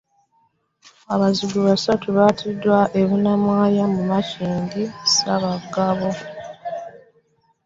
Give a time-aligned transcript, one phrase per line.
[1.13, 6.09] Abazigu basatu battiddwa e Bunnamwaya mu Makindye Ssaabagabo